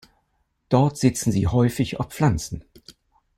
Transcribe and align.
Dort 0.69 0.97
sitzen 0.97 1.31
sie 1.31 1.45
häufig 1.45 1.99
auf 1.99 2.07
Pflanzen. 2.09 2.65